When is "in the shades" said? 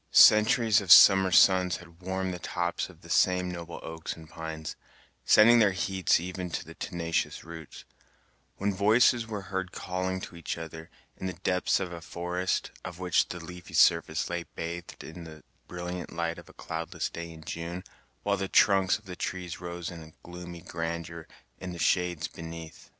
21.59-22.27